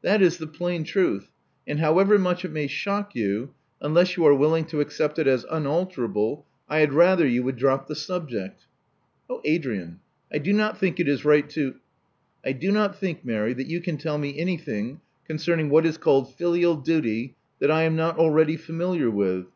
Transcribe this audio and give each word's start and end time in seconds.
That 0.00 0.22
is 0.22 0.38
the 0.38 0.46
plain 0.46 0.82
truth; 0.82 1.30
and 1.66 1.78
however 1.78 2.18
much 2.18 2.42
it 2.42 2.50
may 2.50 2.66
shock 2.68 3.14
you, 3.14 3.52
unless 3.82 4.16
you 4.16 4.24
are 4.24 4.32
willing 4.34 4.64
to 4.68 4.80
accept 4.80 5.18
it 5.18 5.26
as 5.26 5.44
unalterable, 5.50 6.46
I 6.70 6.78
had 6.78 6.94
rather 6.94 7.26
you 7.28 7.42
would 7.42 7.56
drop 7.56 7.86
the 7.86 7.94
subject." 7.94 8.64
Oh, 9.28 9.42
Adrian, 9.44 10.00
I 10.32 10.38
do 10.38 10.54
not 10.54 10.78
think 10.78 10.98
it 11.00 11.06
is 11.06 11.26
right 11.26 11.46
to" 11.50 11.72
•*I 12.46 12.52
do 12.52 12.72
not 12.72 12.96
think, 12.96 13.26
Mary, 13.26 13.52
that 13.52 13.66
you 13.66 13.82
can 13.82 13.98
tell 13.98 14.16
me 14.16 14.38
anything 14.38 15.02
concerning 15.26 15.68
what 15.68 15.84
is 15.84 15.98
called 15.98 16.32
filial 16.34 16.76
duty 16.76 17.34
that 17.60 17.70
I 17.70 17.82
am 17.82 17.94
not 17.94 18.16
already 18.16 18.56
familiar 18.56 19.10
with. 19.10 19.48